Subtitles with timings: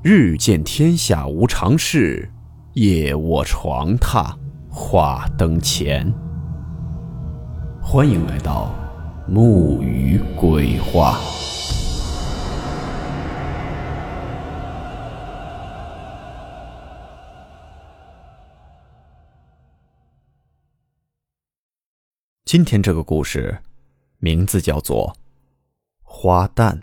[0.00, 2.30] 日见天下无常事，
[2.74, 4.32] 夜卧床榻
[4.70, 6.14] 话灯前。
[7.82, 8.72] 欢迎来到
[9.26, 11.18] 木鱼鬼话。
[22.44, 23.58] 今天这个故事
[24.18, 25.12] 名字叫做
[26.04, 26.80] 《花旦》。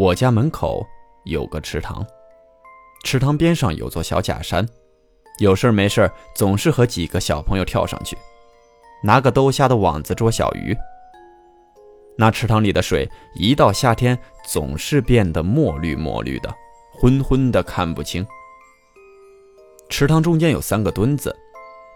[0.00, 0.86] 我家门口
[1.24, 2.02] 有个池塘，
[3.04, 4.66] 池塘边上有座小假山，
[5.40, 8.16] 有事没事总是和几个小朋友跳上去，
[9.02, 10.74] 拿个兜虾的网子捉小鱼。
[12.16, 16.50] 那池塘里的水一到夏天总是变得墨绿墨绿的，
[16.94, 18.26] 昏昏的看不清。
[19.90, 21.36] 池塘中间有三个墩子，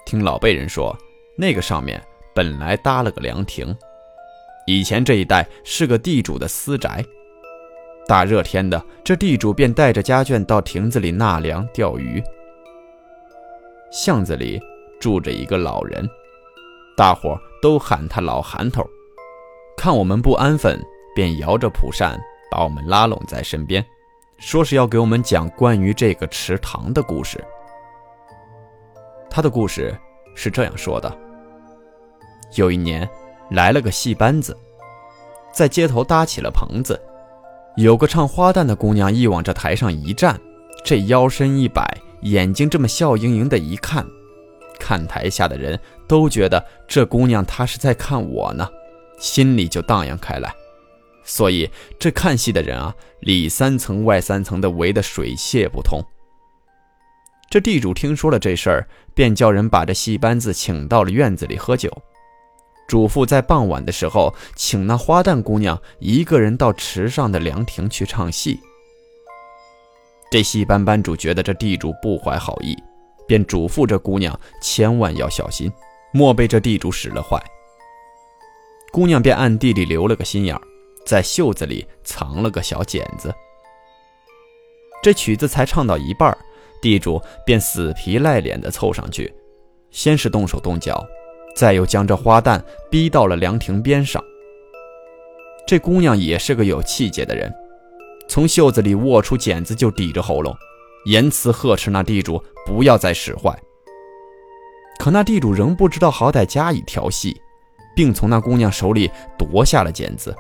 [0.05, 0.95] 听老辈人说，
[1.39, 1.99] 那个上面
[2.35, 3.75] 本来搭了个凉亭，
[4.67, 7.03] 以前这一带是个地主的私宅。
[8.07, 12.23] 大热天的，这地主便带着家眷到亭子里纳凉钓鱼。
[13.91, 14.61] 巷子里
[15.01, 16.07] 住着一个老人，
[16.97, 18.85] 大伙都喊他老韩头。
[19.77, 20.79] 看我们不安分，
[21.15, 23.85] 便摇着蒲扇把我们拉拢在身边，
[24.39, 27.43] 说是要给我们讲关于这个池塘的故事。
[29.31, 29.97] 他的故事
[30.35, 31.11] 是这样说的：
[32.55, 33.09] 有一年，
[33.51, 34.55] 来了个戏班子，
[35.53, 37.01] 在街头搭起了棚子。
[37.77, 40.41] 有个唱花旦的姑娘，一往这台上一站，
[40.85, 41.85] 这腰身一摆，
[42.23, 44.07] 眼睛这么笑盈盈的一看，
[44.79, 48.69] 看台下的人都觉得这姑娘她是在看我呢，
[49.19, 50.55] 心里就荡漾开来。
[51.25, 56.01] 所以这看戏的人啊，里三层外三层的围得水泄不通。
[57.51, 61.91] 这地主听说了这事儿，便叫人把这戏班子请到了院子里喝酒。
[62.87, 68.61] 嘱咐在傍晚的时候，请那花旦姑娘一个人到池上的凉亭去唱戏。
[70.31, 72.77] 这戏班班主觉得这地主不怀好意，
[73.27, 75.73] 便嘱咐这姑娘千万要小心，
[76.13, 77.43] 莫被这地主使了坏。
[78.93, 80.59] 姑娘便暗地里留了个心眼，
[81.07, 83.35] 在袖子里藏了个小剪子。
[85.03, 86.37] 这曲子才唱到一半，
[86.83, 89.33] 地主便死皮赖脸地凑上去，
[89.91, 91.05] 先是动手动脚。
[91.55, 92.61] 再又将这花旦
[92.91, 94.23] 逼到了凉亭边上。
[95.67, 97.53] 这姑娘也是个有气节的人，
[98.29, 100.55] 从袖子里握出剪子就抵着喉咙，
[101.07, 103.57] 言辞呵斥那地主不要再使坏。
[104.99, 107.41] 可那地主仍不知道好歹加以调戏，
[107.97, 110.35] 并从那姑娘手里夺下了剪子。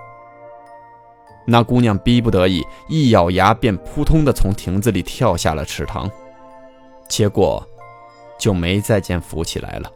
[1.47, 6.10] 那姑娘逼不得已，一咬牙便扑通的从亭子里跳下了池塘，
[7.08, 7.66] 结果
[8.38, 9.91] 就没再见浮起来了。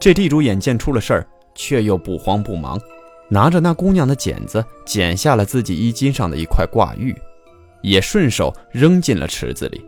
[0.00, 2.80] 这地主眼见出了事儿，却又不慌不忙，
[3.28, 7.14] 拿着那姑娘的剪子剪下了自己衣襟上的一块挂玉，
[7.82, 9.84] 也顺手扔进了池子里。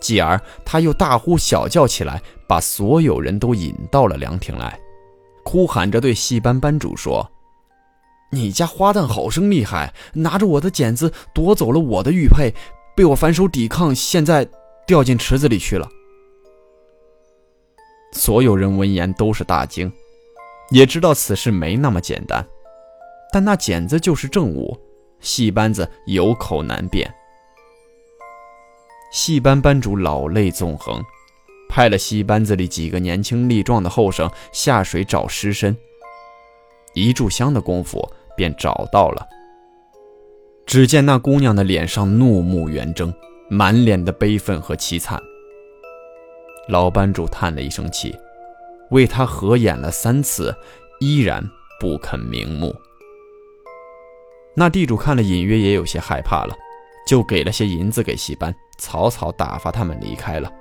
[0.00, 4.78] 继而他又大呼小叫起来，把所有人都引到了凉亭来，
[5.44, 7.26] 哭喊着对戏班班主说
[8.30, 12.52] ：“你家花旦好生厉害，拿着我的剪子夺走了我的玉佩，
[12.94, 14.46] 被我反手抵抗，现在
[14.86, 15.88] 掉进池子里去了。”
[18.12, 19.92] 所有人闻言都是大惊，
[20.70, 22.44] 也知道此事没那么简单。
[23.32, 24.78] 但那剪子就是证物，
[25.20, 27.12] 戏班子有口难辩。
[29.12, 31.02] 戏班班主老泪纵横，
[31.68, 35.76] 派了戏班子里几个年轻力壮的后生下水找尸身。
[36.94, 39.26] 一炷香的功夫便找到了。
[40.66, 43.12] 只见那姑娘的脸上怒目圆睁，
[43.48, 45.18] 满脸的悲愤和凄惨。
[46.68, 48.14] 老班主叹了一声气，
[48.90, 50.54] 为他合演了三次，
[51.00, 51.42] 依然
[51.80, 52.74] 不肯瞑目。
[54.54, 56.54] 那地主看了，隐约也有些害怕了，
[57.06, 60.52] 就给了些银子给戏班，草草打发他们离开了。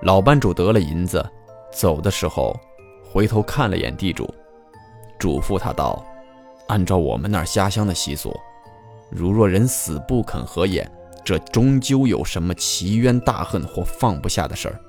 [0.00, 1.22] 老班主得了银子，
[1.70, 2.58] 走的时候，
[3.04, 4.32] 回头看了眼地主，
[5.18, 6.02] 嘱咐他道
[6.68, 8.34] ：“按照我们那儿下乡的习俗，
[9.10, 10.90] 如若人死不肯合眼。”
[11.24, 14.80] 这终究有什么奇冤大恨或放不下的事儿，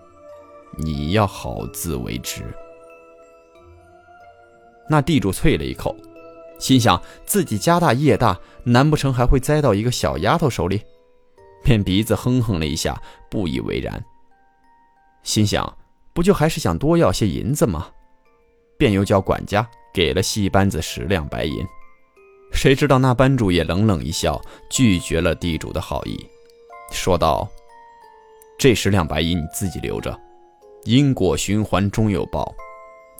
[0.78, 2.44] 你要好自为之。
[4.90, 5.96] 那地主啐了一口，
[6.60, 10.82] 心想自己家大业大，难不成还会栽到一个小丫头手里？
[11.64, 14.04] 便鼻子哼哼了一下，不以为然。
[15.24, 15.78] 心想，
[16.14, 17.88] 不就还是想多要些银子吗？
[18.78, 21.66] 便又叫管家给了戏班子十两白银。
[22.54, 26.18] 谁知道那班主也冷冷一笑，拒绝了地主的好意，
[26.92, 27.50] 说道
[28.58, 30.18] ：“这十两白银你自己留着，
[30.86, 32.56] 因果循环终有报，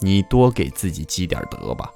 [0.00, 1.90] 你多给自己积点德吧。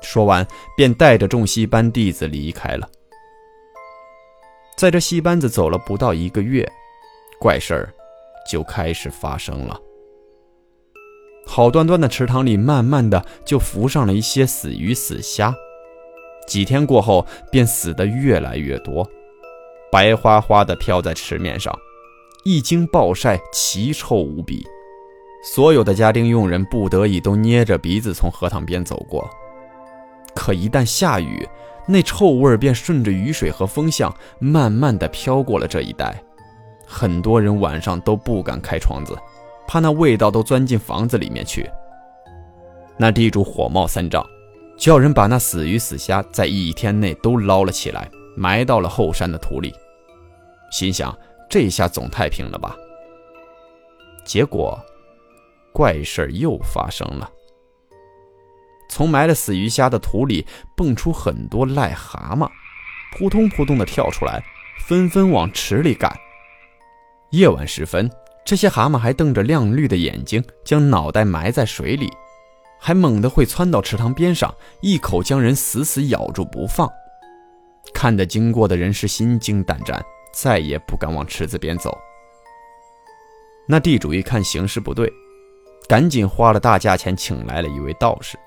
[0.00, 0.46] 说完，
[0.76, 2.88] 便带着众戏班弟子离开了。
[4.76, 6.70] 在这戏班子走了不到一个月，
[7.40, 7.92] 怪事儿
[8.48, 9.80] 就开始发生了。
[11.44, 15.52] 好端端的池塘里，慢慢的就浮上了一些死鱼死虾。
[16.48, 19.06] 几天过后，便死得越来越多，
[19.92, 21.72] 白花花的飘在池面上。
[22.44, 24.66] 一经暴晒，奇臭无比。
[25.44, 29.28] 所有的家丁佣人不得已都捏着鼻子从荷塘边走过。
[30.34, 31.46] 可一旦下雨，
[31.86, 36.20] 那臭味便顺着雨水和风向，慢慢的飘过了这一带。
[36.86, 39.16] 很多人晚上都不敢开窗子。
[39.66, 41.68] 怕那味道都钻进房子里面去。
[42.96, 44.24] 那地主火冒三丈，
[44.78, 49.74] 叫人把那死鱼死虾在一天内都捞了起来，埋到了后山的土里。
[50.70, 51.16] 心想
[51.50, 52.76] 这下总太平了吧？
[54.24, 54.78] 结果，
[55.72, 57.28] 怪事又发生了。
[58.88, 60.46] 从埋了死鱼虾的土里
[60.76, 62.48] 蹦出很多癞蛤蟆，
[63.16, 64.40] 扑通扑通的跳出来，
[64.86, 66.16] 纷纷往池里赶。
[67.32, 68.08] 夜晚时分。
[68.46, 72.08] 这些蛤蟆还瞪着亮绿的眼睛，将脑袋埋在水里，
[72.78, 76.88] 还猛地会窜到池塘边上，一口将人死死咬住不放。
[77.92, 81.96] 看得经过的人是心惊胆战，再也不敢往池子边走。
[83.66, 85.12] 那地主一看形势不对，
[85.88, 88.38] 赶紧花了大价钱请来了一位道士，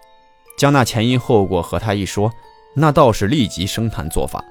[0.58, 2.32] 将那前因后果和他一说，
[2.76, 4.44] 那道士立即升坛做法，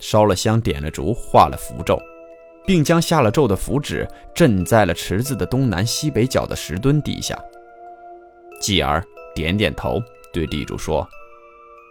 [0.00, 2.00] 烧了香，点了烛，画了符咒。
[2.66, 7.38] 并将下了咒的符纸镇在了池子的东南西北角的石墩底下。
[8.64, 10.00] 继而点点头，
[10.32, 11.06] 对地主说：“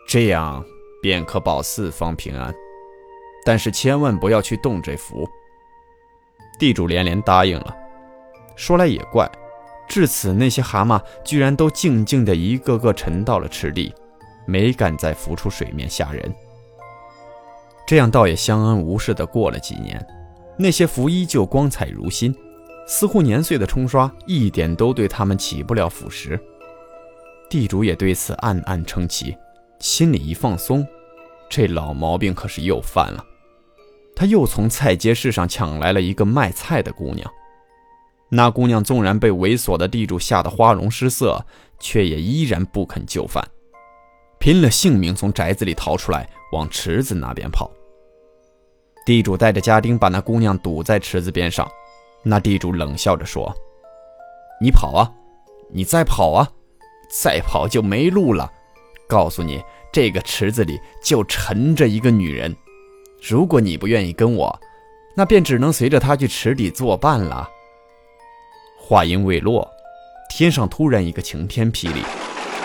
[0.09, 0.65] 这样
[1.03, 2.51] 便可保四方平安，
[3.45, 5.29] 但是千万不要去动这符。”
[6.57, 7.77] 地主连连答应了。
[8.55, 9.29] 说来也怪，
[9.87, 13.93] 至此那些蛤蟆居然都静静的一个个沉到了池底，
[14.47, 16.35] 没敢再浮出水面吓人。
[17.85, 20.03] 这样倒也相安无事的过了几年。
[20.57, 22.35] 那些符依旧光彩如新，
[22.87, 26.39] 似乎年岁的冲刷一点都对他们起不了腐蚀。
[27.53, 29.37] 地主也对此暗暗称奇，
[29.77, 30.83] 心里一放松，
[31.47, 33.23] 这老毛病可是又犯了。
[34.15, 37.31] 他又从菜街市上抢来了一个卖菜的姑娘。
[38.29, 41.45] 那姑娘纵然被猥琐的地主吓得花容失色，
[41.79, 43.47] 却也依然不肯就范，
[44.39, 47.69] 拼了性命从宅子里逃出来，往池子那边跑。
[49.05, 51.69] 地主带着家丁把那姑娘堵在池子边上，
[52.23, 53.55] 那地主冷笑着说
[54.59, 55.13] ：“你跑啊，
[55.71, 56.49] 你再跑啊，
[57.21, 58.51] 再跑就没路了。
[59.07, 59.61] 告诉你，
[59.91, 62.55] 这个池子里就沉着一个女人，
[63.21, 64.59] 如果你不愿意跟我，
[65.15, 67.47] 那便只能随着她去池底作伴了。”
[68.79, 69.69] 话音未落，
[70.29, 72.01] 天上突然一个晴天霹雳，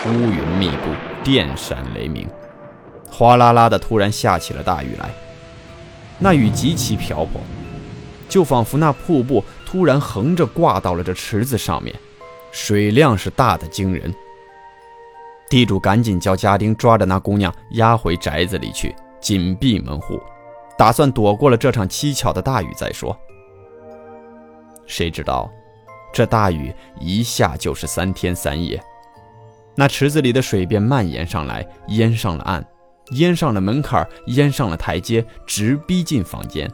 [0.07, 0.89] 乌云密布，
[1.23, 2.27] 电闪雷鸣，
[3.11, 5.09] 哗啦啦的，突然下起了大雨来。
[6.17, 7.39] 那雨极其瓢泼，
[8.27, 11.95] 就仿佛那瀑布突然横着挂到了这池子上面，
[12.51, 14.13] 水量是大的惊人。
[15.49, 20.19] 地主赶紧叫家丁抓着那姑娘押回宅子里去，紧闭门户，
[20.77, 23.17] 打算躲过了这场蹊跷的大雨再说。
[24.85, 25.51] 谁知道，
[26.13, 28.81] 这大雨一下就是三天三夜，
[29.75, 32.65] 那池子里的水便蔓延上来，淹上了岸。
[33.13, 36.69] 淹上了门槛，淹上了台阶，直逼进房间。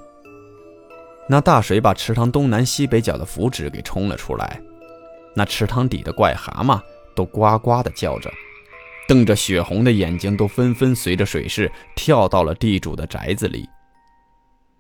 [1.29, 4.61] 那大水把池塘东南西北角的符纸给冲了出来，
[5.33, 6.77] 那池塘底的怪蛤蟆
[7.15, 8.29] 都呱呱的叫着，
[9.07, 13.67] 瞪着血红的眼睛，都纷纷随着水势跳到了地主的宅子里。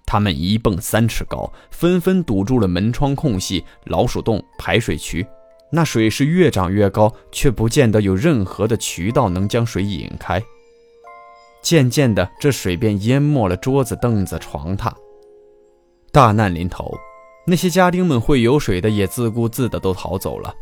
[0.05, 5.25] 他们一蹦三尺高，纷纷堵住了门窗空隙、老鼠洞、排水渠。
[5.71, 10.41] 那水势越涨越高，却不见得有任何的渠道能将水引开。
[11.61, 14.93] 渐渐的，这水便淹没了桌子、凳子、床榻。
[16.11, 16.95] 大难临头，
[17.47, 20.53] 那些家丁们会游水的也自顾自的都逃走了，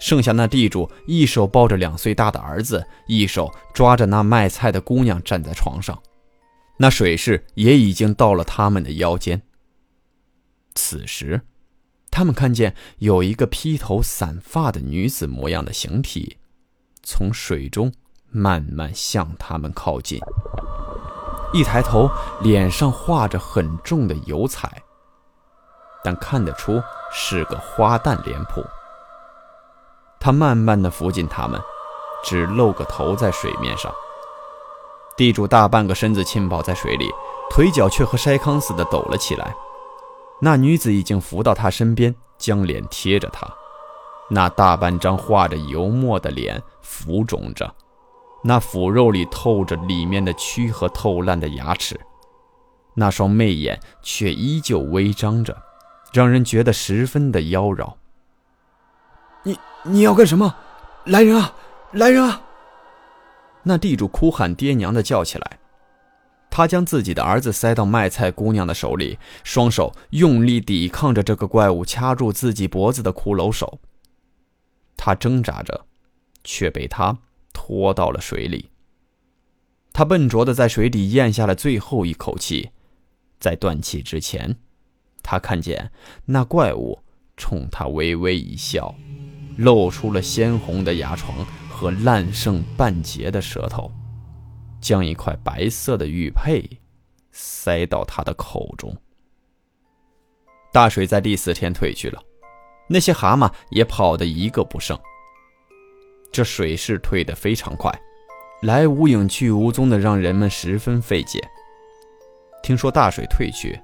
[0.00, 6.00] 剩下那地主一手抱着两岁大的儿子，一手抓着那卖菜的姑娘站在床上，
[6.78, 9.42] 那水势也已经到了他们的腰间。
[10.74, 11.42] 此时，
[12.10, 16.38] 他们看见有一个披头散发的女子模样的形体，
[17.02, 17.92] 从水中。
[18.30, 20.20] 慢慢向他们靠近，
[21.54, 22.10] 一抬头，
[22.42, 24.82] 脸上画着很重的油彩，
[26.04, 26.78] 但看得出
[27.10, 28.62] 是个花旦脸谱。
[30.20, 31.60] 他慢慢的扶近他们，
[32.24, 33.92] 只露个头在水面上。
[35.16, 37.10] 地主大半个身子浸泡在水里，
[37.50, 39.54] 腿脚却和筛糠似的抖了起来。
[40.40, 43.44] 那女子已经扶到他身边，将脸贴着他，
[44.30, 47.74] 那大半张画着油墨的脸浮肿着，
[48.44, 51.98] 那腐肉里透着里面的蛆和透烂的牙齿，
[52.94, 55.56] 那双媚眼却依旧微张着，
[56.12, 57.94] 让人觉得十分的妖娆。
[59.48, 60.54] 你你要干什么？
[61.06, 61.54] 来人啊！
[61.92, 62.42] 来人啊！
[63.62, 65.58] 那地主哭喊爹娘的叫起来。
[66.50, 73.78] 他将自己的儿子塞到卖菜姑娘的手里，双手用力抵抗着这个怪物掐住自己脖子的骷髅手。
[74.98, 75.86] 他挣扎着，
[76.44, 77.16] 却被他
[77.54, 78.68] 拖到了水里。
[79.94, 82.70] 他笨拙的在水底咽下了最后一口气，
[83.40, 84.56] 在断气之前，
[85.22, 85.90] 他看见
[86.26, 86.98] 那怪物
[87.36, 88.94] 冲他微微一笑，
[89.58, 93.92] 露出了鲜红的牙床和烂剩半截的舌头。
[94.80, 96.64] 将一块白色的玉佩
[97.32, 98.96] 塞到他的口中。
[100.72, 102.22] 大水在第四天退去了，
[102.88, 104.96] 那些蛤蟆也跑得一个不剩。
[106.30, 107.92] 这水势退得非常快，
[108.62, 111.40] 来无影去无踪的，让人们十分费解。
[112.62, 113.80] 听说大水退去，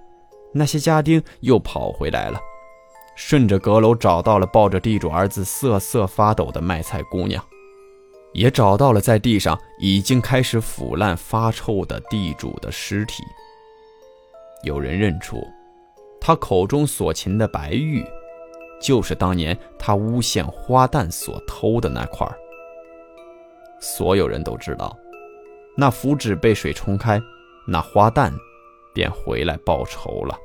[0.53, 2.39] 那些家丁又跑回来了，
[3.17, 7.45] 顺着阁楼找到了抱着地主儿子瑟瑟发抖的卖菜姑娘。
[8.33, 13.23] 也找到了在地上已经开始腐烂发臭的地主的尸体。
[14.65, 15.41] 有人认出，
[16.21, 18.05] 他口中所擒的白玉，
[18.81, 22.29] 就是当年他诬陷花旦所偷的那块
[23.81, 24.97] 所有人都知道，
[25.77, 27.23] 那符纸被水冲开，
[27.69, 28.33] 那花旦
[28.93, 30.37] 便回来报仇了。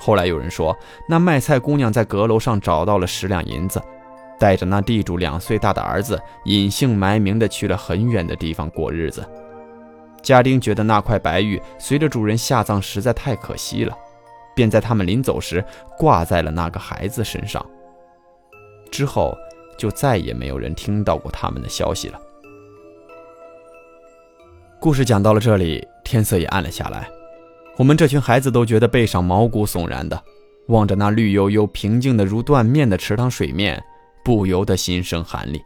[0.00, 0.76] 后来有人说，
[1.06, 3.80] 那卖菜姑娘在阁楼上找到了十两银子。
[4.38, 9.22] 带着那地主两岁大的儿子，隐姓埋名的去了很远的地方过日子。
[10.22, 13.94] 家丁觉得那块白玉随着主人下葬实在太可惜了，
[14.56, 15.62] 便在他们临走时
[15.98, 17.62] 挂在了那个孩子身上。
[18.90, 19.36] 之后
[19.76, 22.18] 就再也没有人听到过他们的消息了。
[24.78, 27.06] 故事讲到了这里，天色也暗了下来，
[27.80, 30.22] 我们这群孩子都觉得背上毛骨悚然的，
[30.68, 33.82] 望着那绿油油、平静的如断面的池塘水面。
[34.22, 35.64] 不由得心生寒栗。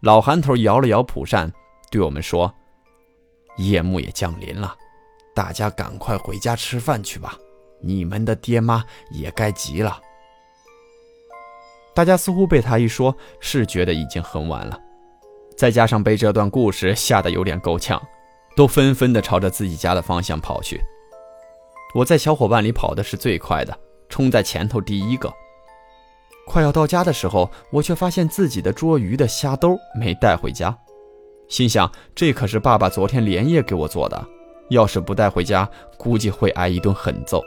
[0.00, 1.52] 老韩头摇了摇蒲扇，
[1.90, 2.50] 对我们说
[3.58, 4.74] ：“夜幕也降临了，
[5.34, 7.36] 大家赶快回家吃饭去吧。
[7.82, 10.00] 你们的爹妈也该急了。”
[11.94, 14.80] 大家似乎被他一说，是觉得已经很晚了，
[15.58, 18.02] 再加上被这段故事吓得有点够呛，
[18.56, 20.80] 都纷纷的朝着自己家的方向跑去。
[21.94, 25.32] 我在小伙伴里跑的是最快的，冲在前头第一个。
[26.46, 30.76] 快要到家的时候，我却发现自己的捉鱼的虾兜没带回家，
[31.48, 34.26] 心想这可是爸爸昨天连夜给我做的，
[34.70, 37.42] 要是不带回家，估计会挨一顿狠揍。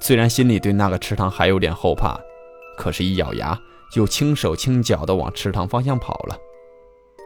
[0.00, 2.18] 虽然心里对那个池塘还有点后怕，
[2.76, 3.58] 可是，一咬牙
[3.92, 6.36] 就轻手轻脚地往池塘方向跑了。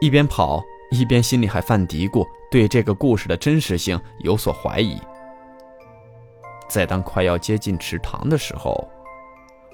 [0.01, 4.99] 一边跑一边心里还犯嘀咕，对这个故事的真实性有所怀疑。
[6.69, 8.87] 在当快要接近池塘的时候。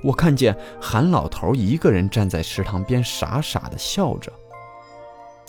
[0.03, 4.31] 我看见韩老头一个人站在池塘边，傻傻的笑着。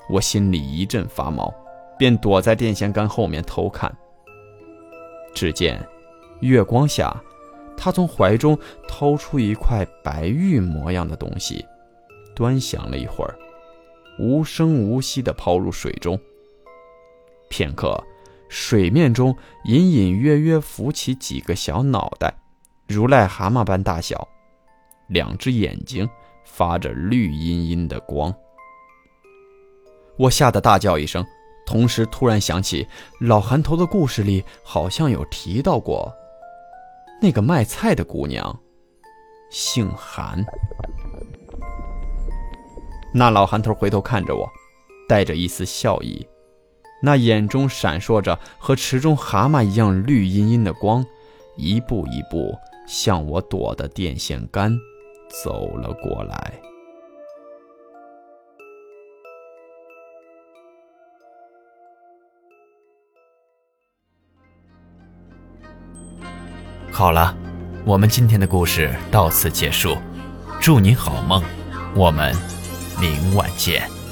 [0.09, 1.53] 我心里一阵发毛，
[1.99, 3.95] 便躲在电线杆后面偷看。
[5.35, 5.85] 只见
[6.41, 7.15] 月光下，
[7.77, 8.59] 他从怀中
[8.89, 11.67] 掏出一块白玉模样的东西，
[12.35, 13.37] 端详了一会儿，
[14.19, 16.19] 无声无息地抛入水中。
[17.49, 18.03] 片刻，
[18.49, 22.35] 水面中隐隐约约浮起几个小脑袋，
[22.89, 24.27] 如癞蛤蟆般大小。
[25.09, 26.09] 两只眼睛
[26.45, 28.35] 发着绿茵茵的光，
[30.17, 31.25] 我吓得大叫一声，
[31.65, 32.85] 同时突然想起
[33.21, 36.13] 老韩头的故事里好像有提到过，
[37.23, 38.59] 那个卖菜的姑娘
[39.49, 40.45] 姓韩。
[43.19, 44.47] 那老韩头回头看着我，
[45.09, 46.29] 带着一丝笑意，
[47.03, 51.03] 那眼中闪烁着和池中蛤蟆一样绿茵茵的光，
[51.57, 52.55] 一步一步
[52.87, 54.79] 向我躲的电线杆。
[55.43, 56.53] 走了过来。
[66.93, 67.35] 好了，
[67.87, 69.97] 我们今天的故事到此结束，
[70.61, 71.43] 祝您好梦，
[71.95, 72.35] 我们
[73.01, 74.06] 明晚见。